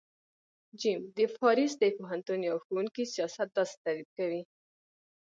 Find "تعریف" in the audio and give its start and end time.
3.85-4.09